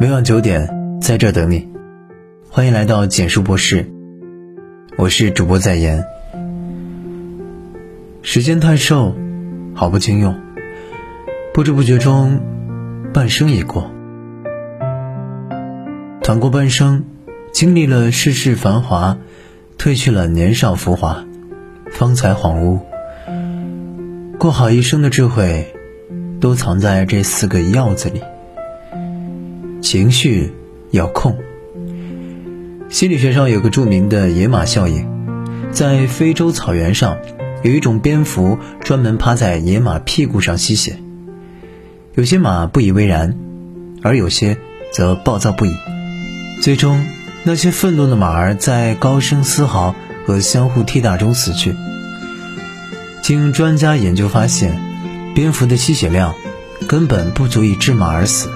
[0.00, 1.68] 每晚九点，在这等你。
[2.48, 3.90] 欢迎来到简述博士，
[4.96, 6.04] 我是主播在言。
[8.22, 9.16] 时间太瘦，
[9.74, 10.40] 好不经用。
[11.52, 12.40] 不知不觉中，
[13.12, 13.90] 半生已过。
[16.22, 17.04] 淌过半生，
[17.52, 19.18] 经历了世事繁华，
[19.78, 21.24] 褪去了年少浮华，
[21.90, 22.78] 方才恍惚。
[24.38, 25.74] 过好一生的智慧，
[26.40, 28.22] 都藏在这四个“要”字里。
[29.80, 30.52] 情绪
[30.90, 31.38] 要控。
[32.88, 35.06] 心理学上有个著名的野马效应，
[35.70, 37.18] 在非洲草原上，
[37.62, 40.96] 有一种蝙蝠专门趴在野马屁股上吸血。
[42.14, 43.36] 有些马不以为然，
[44.02, 44.56] 而有些
[44.92, 45.74] 则暴躁不已。
[46.62, 47.04] 最终，
[47.44, 49.94] 那些愤怒的马儿在高声嘶嚎
[50.26, 51.74] 和相互踢打中死去。
[53.22, 54.80] 经专家研究发现，
[55.34, 56.34] 蝙蝠的吸血量
[56.88, 58.48] 根本不足以致马而死。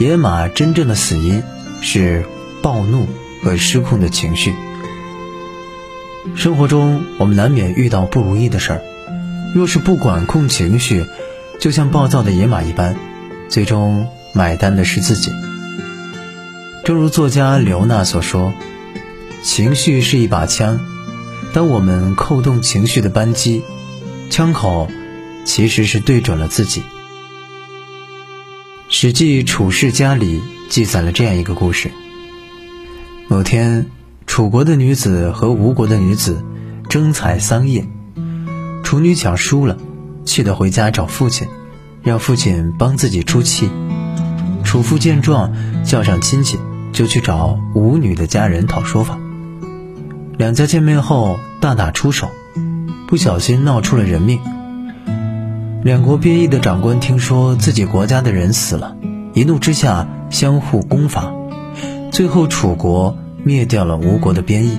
[0.00, 1.42] 野马真正的死因
[1.82, 2.24] 是
[2.62, 3.06] 暴怒
[3.44, 4.54] 和失控的情绪。
[6.34, 8.80] 生活中，我们难免遇到不如意的事儿，
[9.54, 11.04] 若是不管控情绪，
[11.60, 12.96] 就像暴躁的野马一般，
[13.50, 15.32] 最终买单的是自己。
[16.82, 18.54] 正如作家刘娜所说
[19.44, 20.80] ：“情绪是一把枪，
[21.52, 23.62] 当我们扣动情绪的扳机，
[24.30, 24.90] 枪口
[25.44, 26.80] 其实是对准了自己。”
[28.92, 31.92] 《史记·楚世家》里记载了这样一个故事：
[33.28, 33.86] 某天，
[34.26, 36.44] 楚国的女子和吴国的女子
[36.88, 37.86] 争采桑叶，
[38.82, 39.78] 楚女抢输了，
[40.24, 41.46] 气得回家找父亲，
[42.02, 43.70] 让父亲帮自己出气。
[44.64, 45.52] 楚父见状，
[45.84, 46.58] 叫上亲戚，
[46.92, 49.20] 就去找吴女的家人讨说法。
[50.36, 52.28] 两家见面后大打出手，
[53.06, 54.40] 不小心闹出了人命。
[55.82, 58.96] 两国边邑的长官听说自己国家的人死了，
[59.32, 61.32] 一怒之下相互攻伐，
[62.10, 64.78] 最后楚国灭掉了吴国的边邑。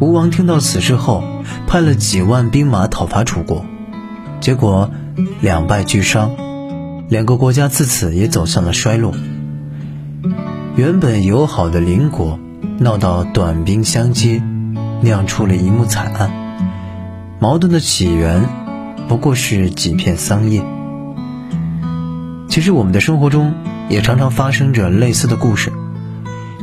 [0.00, 1.24] 吴王听到此事后，
[1.66, 3.64] 派了几万兵马讨伐楚国，
[4.40, 4.90] 结果
[5.40, 6.32] 两败俱伤，
[7.08, 9.14] 两个国家自此也走向了衰落。
[10.76, 12.38] 原本友好的邻国，
[12.78, 14.42] 闹到短兵相接，
[15.00, 16.30] 酿出了一幕惨案。
[17.38, 18.63] 矛盾的起源。
[19.08, 20.64] 不过是几片桑叶。
[22.48, 23.52] 其实我们的生活中
[23.88, 25.72] 也常常发生着类似的故事，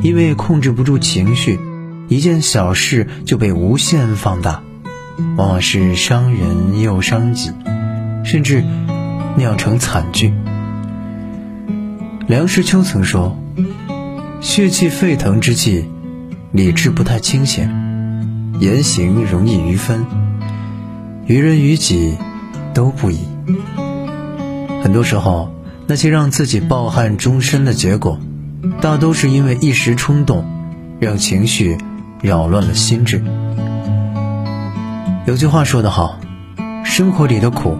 [0.00, 1.60] 因为控制不住情绪，
[2.08, 4.62] 一件小事就被无限放大，
[5.36, 7.52] 往往是伤人又伤己，
[8.24, 8.64] 甚至
[9.36, 10.32] 酿成惨剧。
[12.26, 13.36] 梁实秋曾说
[14.40, 15.84] ：“血气沸腾之际，
[16.52, 17.68] 理智不太清醒，
[18.60, 20.06] 言行容易于分，
[21.26, 22.16] 于人于己。”
[22.74, 23.18] 都不易。
[24.82, 25.54] 很多时候，
[25.86, 28.18] 那些让自己抱憾终身的结果，
[28.80, 30.44] 大都是因为一时冲动，
[31.00, 31.78] 让情绪
[32.20, 33.22] 扰乱了心智。
[35.26, 36.18] 有句话说得好，
[36.84, 37.78] 生活里的苦，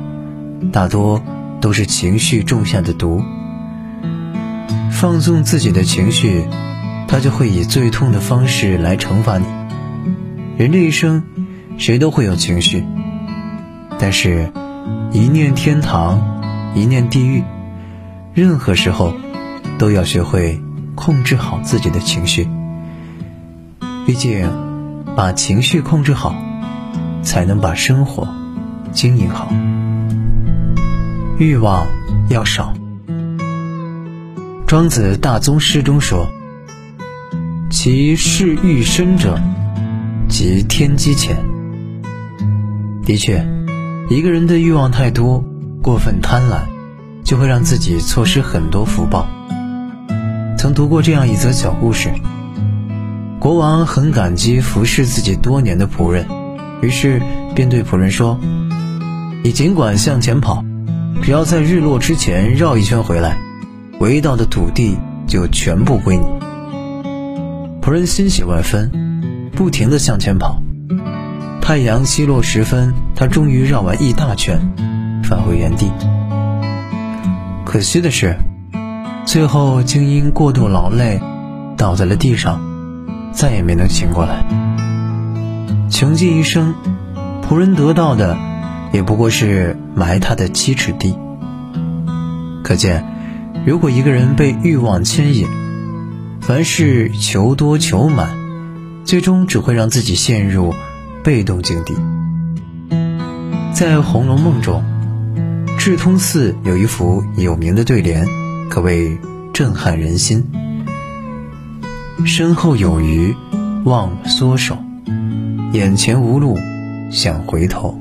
[0.72, 1.20] 大多
[1.60, 3.20] 都是情绪种下的毒。
[4.90, 6.44] 放纵自己的情绪，
[7.08, 9.46] 他就会以最痛的方式来惩罚你。
[10.56, 11.24] 人这一生，
[11.78, 12.84] 谁都会有情绪，
[13.98, 14.52] 但是。
[15.12, 16.20] 一念天堂，
[16.74, 17.44] 一念地狱，
[18.34, 19.14] 任何时候
[19.78, 20.60] 都要学会
[20.94, 22.48] 控制好自己的情绪。
[24.06, 24.48] 毕竟，
[25.14, 26.34] 把情绪控制好，
[27.22, 28.26] 才能把生活
[28.92, 29.52] 经营好。
[31.38, 31.86] 欲望
[32.28, 32.74] 要少。
[34.66, 36.26] 庄子大宗师中说
[37.70, 39.38] ：“其事欲深者，
[40.28, 41.36] 即天机浅。”
[43.04, 43.61] 的确。
[44.12, 45.42] 一个人的欲望太多，
[45.80, 46.64] 过分贪婪，
[47.24, 49.26] 就会让自己错失很多福报。
[50.58, 52.10] 曾读过这样一则小故事：
[53.40, 56.26] 国王很感激服侍自己多年的仆人，
[56.82, 57.22] 于是
[57.54, 58.38] 便对仆人说
[59.42, 60.62] ：“你尽管向前跑，
[61.22, 63.38] 只要在日落之前绕一圈回来，
[63.98, 66.24] 围到的土地就全部归你。”
[67.80, 68.90] 仆人欣喜万分，
[69.56, 70.60] 不停地向前跑。
[71.62, 74.60] 太阳西落时分，他终于绕完一大圈，
[75.22, 75.92] 返回原地。
[77.64, 78.36] 可惜的是，
[79.24, 81.20] 最后竟因过度劳累，
[81.76, 82.60] 倒在了地上，
[83.32, 84.44] 再也没能醒过来。
[85.88, 86.74] 穷尽一生，
[87.48, 88.36] 仆人得到的，
[88.92, 91.16] 也不过是埋他的七尺地。
[92.64, 93.06] 可见，
[93.64, 95.46] 如果一个人被欲望牵引，
[96.40, 98.36] 凡事求多求满，
[99.04, 100.74] 最终只会让自己陷入。
[101.24, 101.94] 被动境地，
[103.72, 104.82] 在《红楼梦》中，
[105.78, 108.26] 智通寺有一副有名的对联，
[108.68, 109.16] 可谓
[109.52, 110.44] 震撼人心。
[112.26, 113.34] 身后有余，
[113.84, 114.74] 望缩手；
[115.72, 116.58] 眼前无路，
[117.12, 118.00] 想回头。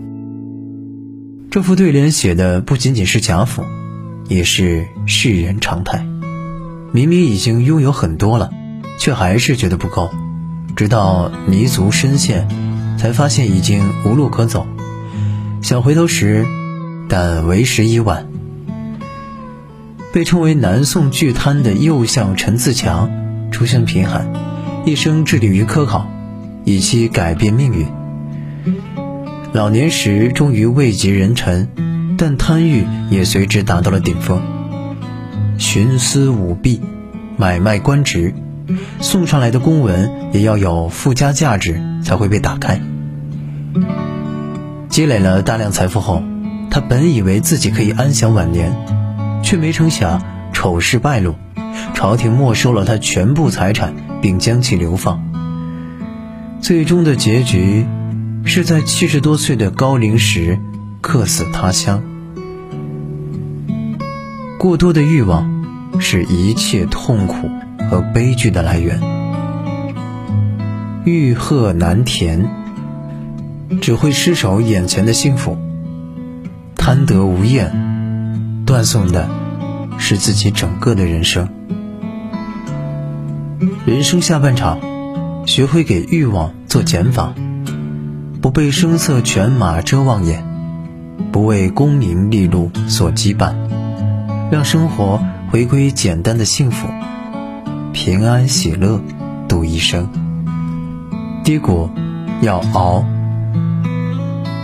[1.52, 3.64] 这副对联写的不仅仅是贾府，
[4.30, 6.08] 也是世人常态。
[6.92, 8.50] 明明已经拥有很多了，
[8.98, 10.10] 却还是觉得不够。
[10.76, 12.48] 直到泥足深陷，
[13.02, 14.68] 才发现已经无路可走。
[15.64, 16.46] 想回头时，
[17.10, 18.28] 但为时已晚。
[20.14, 23.10] 被称为南宋巨贪的右相陈自强，
[23.50, 24.32] 出身贫寒，
[24.86, 26.08] 一生致力于科考，
[26.64, 27.88] 以期改变命运。
[29.52, 31.70] 老年时终于位极人臣，
[32.20, 34.40] 但贪欲也随之达到了顶峰。
[35.58, 36.80] 徇私舞弊，
[37.36, 38.36] 买卖官职，
[39.00, 42.80] 送上来的公文也要有附加价值才会被打开。
[44.90, 46.24] 积累了大量财富后，
[46.70, 48.74] 他本以为自己可以安享晚年。
[49.44, 50.22] 却没成想
[50.54, 51.36] 丑事败露，
[51.96, 55.20] 朝廷没收了他全部财产，并将其流放。
[56.62, 57.88] 最终的结局
[58.46, 60.60] 是在七十多岁的高龄时
[61.02, 62.04] 客死他乡。
[64.60, 67.50] 过多的欲望是一切痛苦
[67.90, 69.02] 和悲剧的来源。
[71.04, 72.48] 欲壑难填，
[73.80, 75.56] 只会失守眼前的幸福；
[76.76, 77.90] 贪得无厌。
[78.66, 79.30] 断送的
[79.98, 81.50] 是自己整个的人生。
[83.86, 84.80] 人生下半场，
[85.46, 87.34] 学会给欲望做减法，
[88.42, 90.46] 不被声色犬马遮望眼，
[91.32, 93.56] 不为功名利禄所羁绊，
[94.52, 96.88] 让生活回归简单的幸福，
[97.92, 99.02] 平安喜乐
[99.48, 100.10] 度一生。
[101.44, 101.90] 低谷
[102.42, 103.04] 要熬。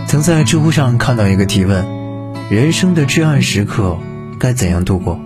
[0.08, 1.84] 曾在知乎上看到一个提问。
[2.48, 3.98] 人生的至暗时刻
[4.40, 5.20] 该怎样度过？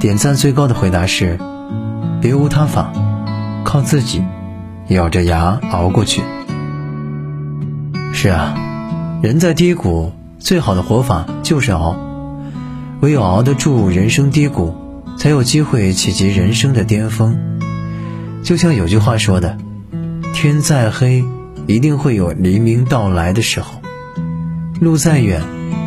[0.00, 1.38] 点赞最高的回答是：
[2.20, 2.92] 别无他法，
[3.62, 4.24] 靠自己，
[4.88, 6.22] 咬着牙熬过去。
[8.12, 10.10] 是啊，人在低谷，
[10.40, 11.96] 最好的活法就是熬。
[13.00, 14.74] 唯有熬得住人生低谷，
[15.16, 17.60] 才有机会企及人生的巅峰。
[18.42, 19.56] 就像有句话说的
[20.34, 21.24] ：“天再黑，
[21.66, 23.80] 一定会有黎明到来的时候；
[24.80, 25.42] 路再远。”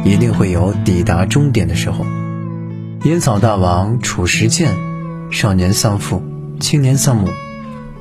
[0.05, 2.05] 一定会有抵达终点的时候。
[3.05, 4.71] 烟草大王褚时健，
[5.31, 6.21] 少年丧父，
[6.59, 7.27] 青年丧母，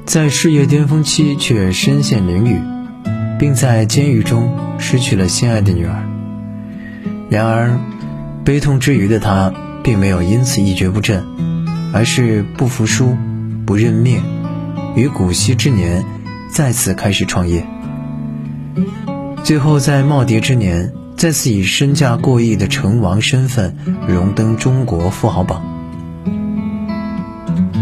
[0.05, 2.61] 在事业巅峰期却身陷囹圄，
[3.39, 6.07] 并在监狱中失去了心爱的女儿。
[7.31, 7.79] 然而，
[8.45, 11.25] 悲痛之余的他并没有因此一蹶不振，
[11.95, 13.17] 而是不服输，
[13.65, 14.23] 不认命，
[14.95, 16.05] 于古稀之年
[16.55, 17.67] 再次开始创业。
[19.43, 20.93] 最后在耄耋之年。
[21.17, 25.63] 再次以身价过亿的成王身份荣登中国富豪榜。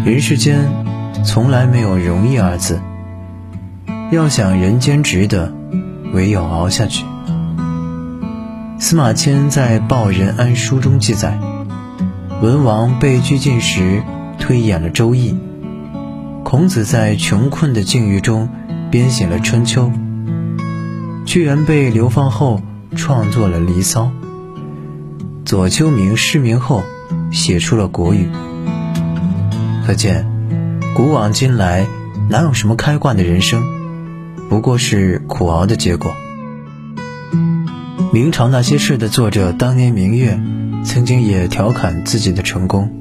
[0.05, 0.59] 人世间
[1.25, 2.81] 从来没有容易二字，
[4.13, 5.53] 要想人间值得，
[6.13, 7.07] 唯有熬下去。
[8.79, 11.41] 司马迁在《报任安书》中记载，
[12.43, 14.03] 文王被拘禁时
[14.39, 15.33] 推演了《周易》，
[16.45, 18.51] 孔子在穷困的境遇中
[18.93, 19.91] 编写了《春秋》，
[21.27, 22.61] 屈原被流放后。
[22.95, 24.03] 创作了《离骚》，
[25.47, 26.83] 左丘明失明后
[27.31, 28.27] 写出了《国语》。
[29.87, 30.27] 可见，
[30.95, 31.87] 古往今来
[32.29, 33.63] 哪有什么开挂的人生，
[34.51, 36.13] 不过是苦熬的结果。
[38.13, 40.39] 明朝那些事的作者当年明月，
[40.85, 42.93] 曾经也调侃自己的成功：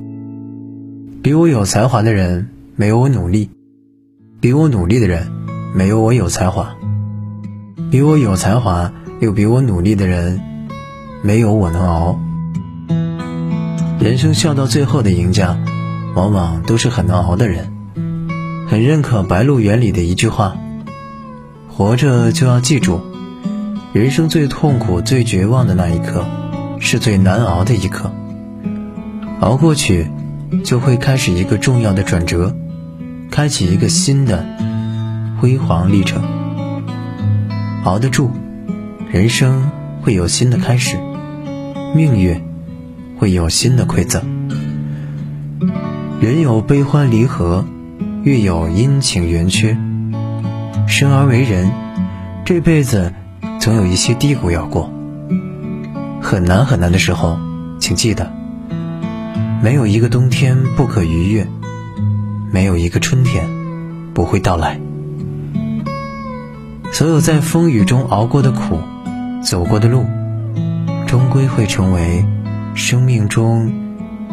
[1.22, 3.50] 比我有才华的人没有我努力，
[4.40, 5.28] 比我努力的人
[5.74, 6.76] 没有我有才华，
[7.90, 8.92] 比我有才华。
[9.22, 10.42] 又比我努力的人，
[11.22, 12.20] 没有我能熬。
[14.00, 15.60] 人生笑到最后的赢家，
[16.16, 17.72] 往往都是很能熬的人。
[18.68, 20.58] 很认可《白鹿原》里的一句话：
[21.70, 23.00] 活着就要记住，
[23.94, 26.26] 人生最痛苦、最绝望的那一刻，
[26.80, 28.12] 是最难熬的一刻。
[29.40, 30.10] 熬过去，
[30.64, 32.56] 就会开始一个重要的转折，
[33.30, 34.44] 开启一个新的
[35.42, 36.22] 辉煌历程。
[37.84, 38.30] 熬得住。
[39.10, 39.72] 人生
[40.04, 41.00] 会有新的开始，
[41.96, 42.44] 命运
[43.18, 44.22] 会有新的馈赠。
[46.22, 47.66] 人有悲欢离合，
[48.22, 49.76] 月有阴晴圆缺。
[50.88, 51.72] 生而为人，
[52.46, 53.12] 这辈子
[53.60, 54.94] 总有一些低谷要过。
[56.22, 57.40] 很难很难的时候，
[57.80, 58.32] 请记得，
[59.64, 61.48] 没有一个冬天不可逾越，
[62.52, 63.50] 没有一个春天
[64.14, 64.80] 不会到来。
[66.92, 68.80] 所有在风雨中熬过的苦。
[69.44, 70.06] 走过的路，
[71.08, 72.24] 终归会成为
[72.76, 73.74] 生命中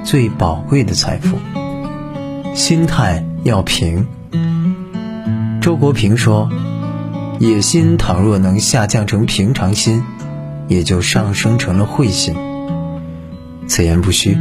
[0.05, 1.39] 最宝贵的财富。
[2.55, 4.07] 心态要平。
[5.63, 6.51] 周国平说
[7.41, 10.03] ：“野心倘若能下降成平常心，
[10.69, 12.35] 也就上升成了慧心。”
[13.67, 14.37] 此言不虚。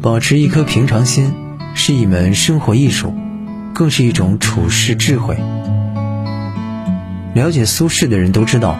[0.00, 1.32] 保持一颗平常心
[1.74, 3.14] 是一门生活艺术，
[3.72, 5.36] 更是一种处世智慧。
[7.34, 8.78] 了解苏轼的人都知道，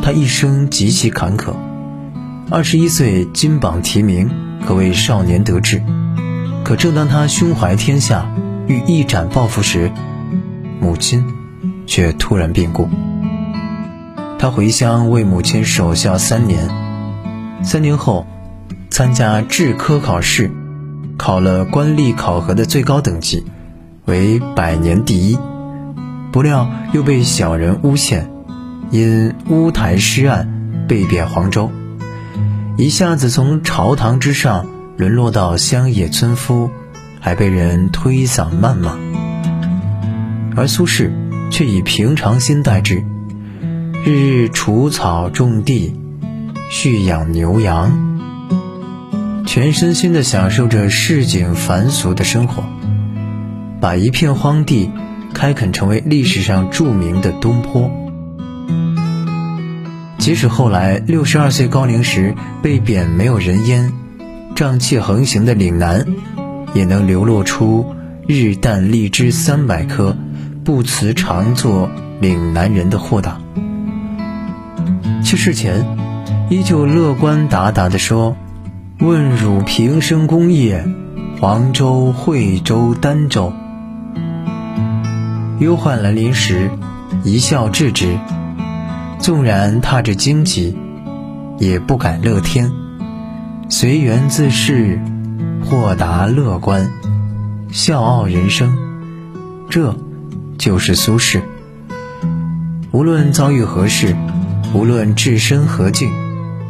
[0.00, 1.54] 他一生极其坎坷。
[2.48, 4.30] 二十一岁金榜题名，
[4.64, 5.82] 可谓少年得志。
[6.64, 8.30] 可正当他胸怀天下，
[8.68, 9.90] 欲一展抱负时，
[10.80, 11.24] 母亲
[11.86, 12.88] 却突然病故。
[14.38, 16.68] 他回乡为母亲守孝三年，
[17.64, 18.26] 三年后
[18.90, 20.52] 参加制科考试，
[21.16, 23.44] 考了官吏考核的最高等级，
[24.04, 25.36] 为百年第一。
[26.30, 28.30] 不料又被小人诬陷，
[28.90, 31.70] 因乌台诗案被贬黄州，
[32.76, 34.66] 一下子从朝堂之上
[34.96, 36.70] 沦落到乡野村夫，
[37.18, 38.96] 还被人推搡谩骂。
[40.54, 41.10] 而苏轼
[41.50, 43.04] 却以平常心待之，
[44.04, 45.94] 日日除草种地，
[46.68, 48.18] 蓄养牛羊，
[49.46, 52.64] 全身心地享受着市井凡俗的生活，
[53.80, 54.90] 把一片荒地。
[55.38, 57.88] 开垦成为历史上著名的东坡。
[60.18, 63.92] 即使后来六十二岁高龄时被贬没有人烟，
[64.56, 66.04] 瘴气横行的岭南，
[66.74, 67.94] 也能流露出
[68.26, 70.16] 日啖荔枝三百颗，
[70.64, 71.88] 不辞常作
[72.20, 73.40] 岭南人的豁达。
[75.24, 75.86] 去世前，
[76.50, 78.36] 依旧乐观达达地说
[78.98, 80.84] ：“问汝平生功业，
[81.40, 83.52] 黄州、惠州、儋州。”
[85.60, 86.70] 忧患来临时，
[87.24, 88.16] 一笑置之；
[89.18, 90.76] 纵然踏着荆棘，
[91.58, 92.70] 也不敢乐天。
[93.68, 95.00] 随缘自适，
[95.64, 96.92] 豁达乐观，
[97.72, 98.78] 笑傲人生。
[99.68, 99.96] 这，
[100.58, 101.42] 就是苏轼。
[102.92, 104.16] 无论遭遇何事，
[104.72, 106.12] 无论置身何境，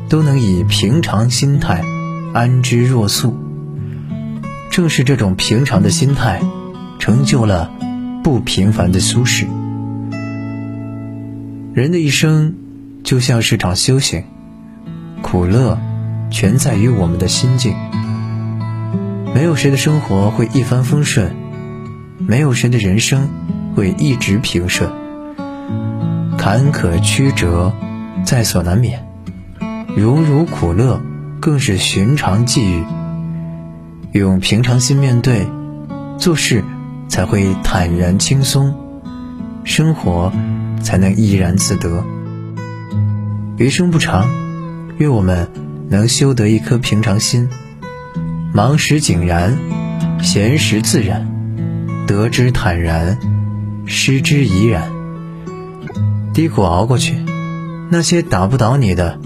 [0.09, 1.85] 都能以平常心态
[2.33, 3.37] 安之若素。
[4.71, 6.40] 正是这种平常的心态，
[6.99, 7.71] 成就了。
[8.22, 9.46] 不平凡的苏轼。
[11.75, 12.54] 人的一生
[13.04, 14.25] 就像是场修行，
[15.22, 15.78] 苦乐
[16.30, 17.75] 全在于我们的心境。
[19.34, 21.34] 没有谁的生活会一帆风顺，
[22.18, 23.28] 没有谁的人生
[23.76, 24.90] 会一直平顺，
[26.37, 27.72] 坎坷曲折
[28.25, 29.06] 在所难免，
[29.96, 31.00] 荣辱苦乐
[31.40, 32.82] 更是寻常际遇。
[34.12, 35.46] 用平常心面对，
[36.18, 36.64] 做事。
[37.08, 38.74] 才会坦然轻松，
[39.64, 40.32] 生活
[40.82, 42.04] 才能怡然自得。
[43.56, 44.28] 余生不长，
[44.98, 45.48] 愿我们
[45.88, 47.48] 能修得一颗平常心，
[48.52, 49.58] 忙时井然，
[50.22, 51.26] 闲时自然，
[52.06, 53.18] 得之坦然，
[53.84, 54.90] 失之怡然。
[56.32, 57.24] 低谷熬过去，
[57.90, 59.18] 那些打不倒你的，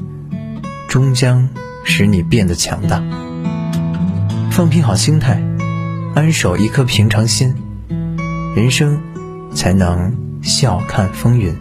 [0.89, 1.49] 终将
[1.85, 3.03] 使你变得强大。
[4.51, 5.43] 放平好心态，
[6.15, 7.55] 安守一颗平常心。
[8.55, 9.01] 人生
[9.55, 11.57] 才能笑看风云。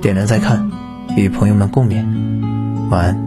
[0.00, 0.70] 点亮再看，
[1.18, 2.02] 与朋友们共勉。
[2.90, 3.24] 晚安。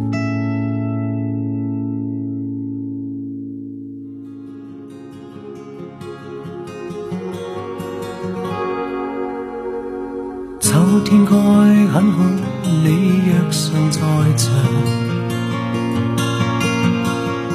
[10.59, 12.23] 秋天该很好，
[12.63, 14.01] 你若尚在
[14.35, 14.51] 场。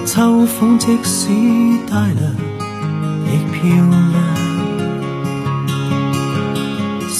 [0.06, 1.28] 秋风即使
[1.90, 2.32] 带凉，
[3.26, 4.51] 亦漂亮。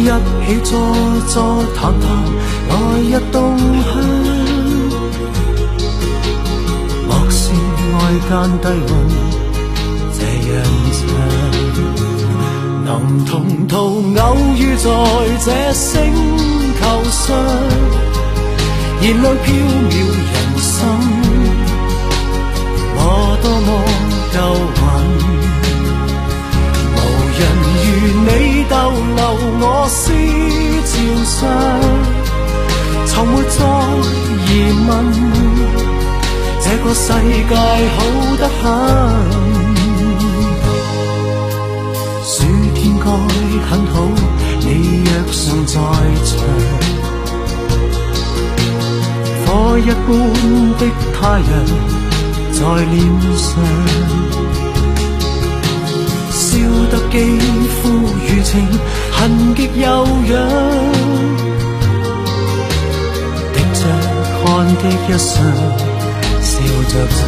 [0.00, 0.08] 一起
[0.64, 0.70] 坐
[1.28, 2.04] 坐谈谈
[2.68, 3.88] 来日动向，
[7.06, 7.52] 莫视
[7.92, 8.30] 外间
[8.62, 8.92] 低温
[10.16, 10.50] 这样
[10.96, 11.00] 长，
[12.86, 12.88] 能
[13.26, 13.28] 同
[13.68, 13.74] 途
[14.18, 14.20] 偶
[14.56, 14.88] 遇在
[15.44, 15.92] 这星
[16.80, 17.36] 球上，
[19.02, 19.46] 燃亮飘
[19.90, 20.78] 渺人生，
[22.96, 22.98] 我
[23.42, 23.68] 多么
[24.32, 24.38] 够
[24.80, 25.49] 运。
[33.60, 33.66] 再
[34.46, 34.50] 疑
[34.88, 34.90] 问，
[36.64, 37.04] 这个世
[37.46, 37.52] 界
[37.94, 37.98] 好
[38.38, 38.62] 得很。
[42.24, 42.32] 暑
[42.74, 43.04] 天该
[43.68, 43.94] 很好，
[44.60, 44.66] 你
[45.04, 45.74] 若尚在
[46.24, 46.30] 场，
[49.44, 49.46] 火
[49.78, 50.08] 一般
[50.78, 51.52] 的太阳
[52.52, 52.96] 在脸
[53.36, 53.46] 上。
[56.32, 56.46] 烧
[56.90, 57.14] 得肌
[57.68, 58.52] 肤如情，
[59.12, 59.18] 痕
[59.54, 59.86] 极有
[60.32, 61.39] 痒。
[64.76, 65.36] 的一生，
[66.40, 67.18] 笑着唱。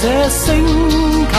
[0.00, 0.64] 这星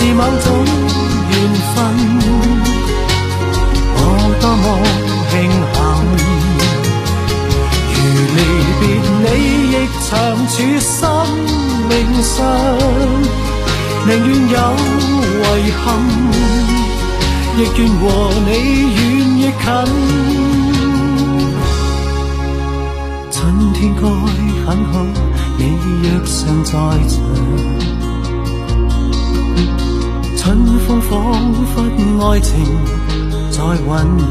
[0.00, 0.46] 是某种
[1.30, 1.32] 缘
[1.74, 1.76] 分，
[3.96, 3.98] 我
[4.40, 4.64] 多么
[5.28, 5.32] 庆
[5.74, 5.76] 幸。
[7.92, 7.98] 如
[8.34, 8.38] 离
[8.80, 8.82] 别
[9.20, 9.26] 你，
[9.72, 9.76] 亦
[10.08, 10.08] 长
[10.48, 10.90] 处生
[11.90, 11.92] 命
[12.22, 12.32] 上，
[14.06, 14.56] 宁愿有
[15.58, 15.84] 遗憾，
[17.58, 18.02] 亦愿和
[18.46, 18.48] 你
[18.96, 18.98] 远
[19.36, 19.62] 亦近。
[23.30, 23.38] 春
[23.74, 24.02] 天该
[24.64, 24.92] 很好，
[25.58, 25.60] 你
[26.02, 26.70] 若尚在
[27.06, 27.12] 场。
[30.50, 31.80] 春风仿佛
[32.26, 32.58] 爱情
[33.52, 34.26] 在酝酿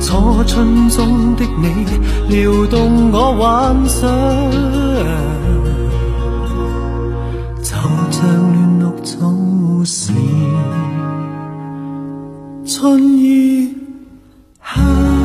[0.00, 1.88] 初春中的你
[2.28, 4.08] 撩动我幻想。
[7.64, 7.72] 就
[8.12, 8.20] 像
[8.52, 9.18] 嫩绿草
[9.84, 10.12] 使
[12.64, 13.74] 春意
[14.62, 15.19] 香